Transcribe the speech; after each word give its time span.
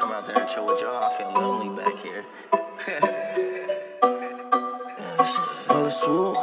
come 0.00 0.12
out 0.12 0.26
there 0.26 0.38
and 0.40 0.48
chill 0.48 0.64
with 0.64 0.80
y'all. 0.80 1.04
I 1.04 1.14
feel 1.16 1.30
lonely 1.30 1.76
back 1.76 1.98
here. 1.98 2.24
On 5.68 5.84
the 5.84 5.90
swoop. 5.90 6.36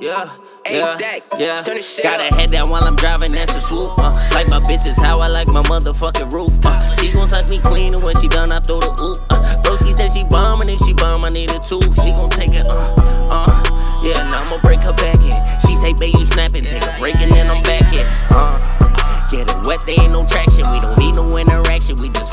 Yeah, 0.00 0.30
yeah, 0.66 1.20
yeah. 1.36 1.62
Gotta 1.64 2.34
head 2.34 2.50
down 2.50 2.70
while 2.70 2.84
I'm 2.84 2.96
driving, 2.96 3.32
that's 3.32 3.54
a 3.54 3.60
swoop. 3.60 3.98
Uh. 3.98 4.12
Like 4.32 4.48
my 4.48 4.60
bitches, 4.60 4.96
how 4.96 5.20
I 5.20 5.28
like 5.28 5.48
my 5.48 5.62
motherfucking 5.64 6.32
roof. 6.32 6.52
Uh. 6.64 6.80
She 6.96 7.12
gon' 7.12 7.28
suck 7.28 7.50
me 7.50 7.58
clean, 7.58 7.92
and 7.94 8.02
when 8.02 8.16
she 8.20 8.28
done, 8.28 8.50
I 8.50 8.60
throw 8.60 8.80
the 8.80 8.90
oop. 8.90 9.22
Uh. 9.30 9.62
Broski 9.62 9.92
said 9.94 10.12
she 10.12 10.24
bomb, 10.24 10.62
and 10.62 10.70
if 10.70 10.80
she 10.80 10.94
bomb, 10.94 11.24
I 11.24 11.28
need 11.28 11.50
a 11.50 11.58
two. 11.58 11.80
She 12.02 12.12
gon' 12.12 12.30
take 12.30 12.54
it, 12.54 12.66
uh, 12.66 12.94
uh. 13.30 13.62
Yeah, 14.02 14.24
and 14.24 14.34
I'ma 14.34 14.58
break 14.62 14.82
her 14.82 14.92
back 14.92 15.20
in. 15.20 15.36
She 15.68 15.76
say, 15.76 15.92
babe, 15.92 16.14
you 16.14 16.24
snapping. 16.26 16.64
Take 16.64 16.82
a 16.82 16.94
break, 16.98 17.16
and 17.16 17.30
then 17.32 17.50
I'm 17.50 17.62
back 17.62 17.92
in. 17.92 18.06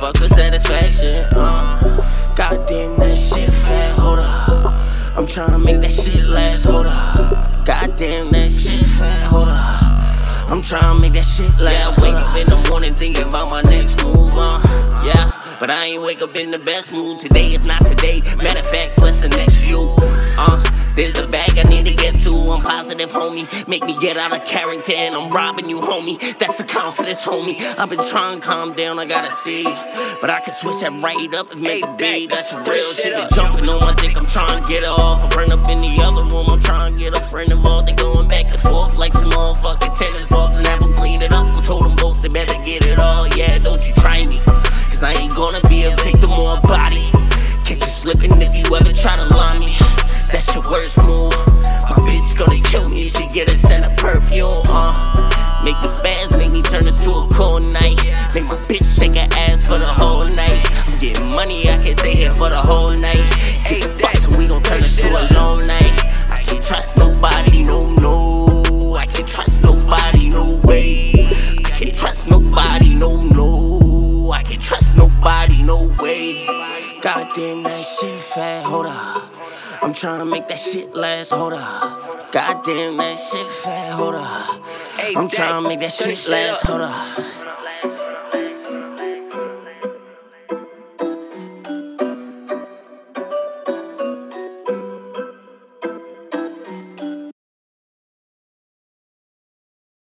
Fuck 0.04 0.18
for 0.18 0.28
satisfaction. 0.28 1.16
Uh, 1.34 2.34
goddamn, 2.36 3.00
that 3.00 3.16
shit 3.16 3.50
fat, 3.50 3.98
hold 3.98 4.20
up. 4.20 4.74
I'm 5.16 5.26
tryna 5.26 5.64
make 5.64 5.80
that 5.80 5.94
shit 5.94 6.26
last, 6.26 6.66
hold 6.66 6.88
up. 6.88 7.66
Goddamn, 7.66 8.32
that 8.32 8.52
shit 8.52 8.86
fat, 8.98 9.24
hold 9.24 9.48
up. 9.48 10.52
I'm 10.52 10.62
tryna 10.62 11.00
make 11.00 11.14
that 11.14 11.24
shit 11.24 11.58
last. 11.58 11.98
Yeah, 11.98 12.04
I 12.04 12.10
wake 12.10 12.16
up 12.16 12.36
in 12.36 12.48
the 12.48 12.70
morning 12.70 12.96
thinking 12.96 13.24
about 13.24 13.50
my 13.50 13.62
next 13.62 14.04
move, 14.04 14.34
uh, 14.36 14.60
yeah. 15.06 15.32
But 15.58 15.72
I 15.72 15.86
ain't 15.86 16.02
wake 16.02 16.22
up 16.22 16.36
in 16.36 16.52
the 16.52 16.60
best 16.60 16.92
mood. 16.92 17.22
Today 17.22 17.54
is 17.54 17.66
not 17.66 17.86
today. 17.88 18.20
Matter 18.36 18.60
of 18.60 18.68
fact, 18.68 18.98
plus 18.98 19.22
the 19.22 19.30
next 19.30 19.56
few. 19.56 19.80
Uh, 20.38 20.62
positive, 22.94 23.12
homie. 23.12 23.68
Make 23.68 23.84
me 23.86 23.98
get 24.00 24.18
out 24.18 24.34
of 24.36 24.46
character 24.46 24.94
and 24.96 25.16
I'm 25.16 25.32
robbing 25.32 25.70
you, 25.70 25.80
homie. 25.80 26.20
That's 26.38 26.58
the 26.58 26.64
confidence, 26.64 27.26
homie. 27.26 27.60
I've 27.78 27.90
been 27.90 28.04
trying 28.10 28.40
to 28.40 28.46
calm 28.46 28.74
down, 28.74 29.00
I 29.00 29.06
gotta 29.06 29.32
see. 29.32 29.64
But 29.64 30.30
I 30.30 30.40
can 30.42 30.54
switch 30.54 30.80
that 30.82 30.94
right 31.02 31.34
up 31.36 31.52
and 31.52 31.62
make 31.62 31.84
a 31.84 31.94
beat. 31.96 32.30
That's 32.30 32.50
some 32.52 32.64
real 32.64 32.84
shit. 32.94 33.16
They 33.16 33.36
jumping 33.36 33.68
on 33.70 33.80
my 33.80 33.94
dick, 33.96 34.18
I'm 34.18 34.26
trying 34.26 34.62
to 34.62 34.70
get 34.70 34.84
off. 34.84 35.20
I 35.20 35.36
run 35.36 35.52
up 35.52 35.68
in 35.70 35.80
the 35.80 36.02
other 36.04 36.24
room, 36.24 36.50
I'm 36.50 36.60
trying 36.60 36.96
to 36.96 37.04
get 37.04 37.18
a 37.18 37.22
friend 37.22 37.52
involved. 37.52 37.88
They 37.88 37.94
going 37.94 38.28
back 38.28 38.50
and 38.52 38.60
forth 38.60 38.98
like 38.98 39.14
some 39.14 39.30
motherfucking 39.30 39.98
tennis 39.98 40.28
balls 40.28 40.52
and 40.52 40.64
never 40.64 40.94
clean 40.94 41.22
it 41.22 41.34
up. 41.34 41.46
I 41.50 41.62
told 41.62 41.86
them 41.86 41.96
both 41.96 42.22
they 42.22 42.30
better 42.30 42.60
get 42.62 42.86
it 42.86 43.00
all. 43.00 43.28
Yeah, 43.30 43.58
don't 43.60 43.86
you 43.88 43.94
try 43.96 44.26
me. 44.26 44.40
Cause 44.90 45.04
I 45.04 45.14
ain't 45.14 45.36
gonna 45.36 45.62
be 45.68 45.86
a 45.86 45.96
victim 45.98 46.32
or 46.34 46.58
a 46.58 46.62
body. 46.62 47.10
Catch 47.66 47.82
you 47.82 47.94
slipping 48.02 48.42
if 48.42 48.54
you 48.54 48.64
ever 48.76 48.94
try 48.94 49.16
to 49.16 49.26
lie 49.26 49.58
me. 49.58 49.76
That's 50.30 50.54
your 50.54 50.64
worst 50.70 50.98
move. 50.98 51.33
My 53.14 53.22
bitch 53.22 53.22
gonna 53.22 53.22
kill 53.22 53.22
me 53.22 53.22
if 53.22 53.22
she 53.22 53.28
get 53.28 53.52
a 53.52 53.58
scent 53.58 53.86
of 53.86 53.96
perfume. 53.98 54.62
Uh, 54.66 55.62
make 55.64 55.82
me 55.82 55.88
spaz, 55.88 56.38
make 56.38 56.52
me 56.52 56.62
turn 56.62 56.86
this 56.86 57.00
to 57.02 57.12
a 57.12 57.28
cold 57.30 57.70
night. 57.70 58.02
Make 58.34 58.46
my 58.46 58.58
bitch 58.68 59.00
shake 59.00 59.16
her 59.16 59.28
ass 59.32 59.66
for 59.66 59.78
the 59.78 59.88
whole 59.88 60.26
night. 60.26 60.88
I'm 60.88 60.96
getting 60.98 61.30
money, 61.30 61.70
I 61.70 61.78
can 61.78 61.96
stay 61.98 62.16
here 62.16 62.32
for 62.32 62.50
the 62.50 62.62
whole 62.62 62.92
night. 62.92 63.24
Get 63.70 63.82
the 63.82 64.02
bus 64.02 64.24
and 64.26 64.38
we 64.38 64.48
gon' 64.48 64.64
turn 64.64 64.80
this 64.80 64.96
to 64.98 65.08
a 65.08 65.26
long 65.34 65.62
night. 65.68 65.94
I 66.32 66.42
can't 66.44 66.64
trust 66.64 66.96
nobody, 66.98 67.64
no, 67.64 67.92
no. 67.92 68.96
I 68.96 69.06
can't 69.06 69.28
trust 69.28 69.62
nobody, 69.62 70.30
no 70.30 70.62
way. 70.64 71.28
I 71.66 71.70
can't 71.70 71.96
trust 71.96 72.28
nobody, 72.28 72.96
no, 72.96 73.24
no. 73.24 74.32
I 74.32 74.44
can't 74.44 74.62
trust 74.62 74.96
nobody, 74.96 75.64
no 75.64 75.96
way. 76.00 76.46
Goddamn, 77.02 77.64
that 77.64 77.84
shit 77.84 78.20
fat, 78.20 78.64
hold 78.66 78.88
up. 78.88 79.32
I'm 79.82 79.94
tryna 79.94 80.30
make 80.30 80.48
that 80.48 80.60
shit 80.60 80.96
last, 80.96 81.32
hold 81.32 81.54
up. 81.54 82.13
Goddamn, 82.34 82.98
that 82.98 83.16
shit 83.16 83.48
fat, 83.48 83.92
hold 83.92 84.16
up. 84.16 84.60
I'm 85.16 85.28
Dak, 85.28 85.40
tryna 85.40 85.68
make 85.68 85.80
that 85.82 85.92
shit 85.92 86.28
last, 86.32 86.66
hold 86.66 86.82
up. 86.82 87.43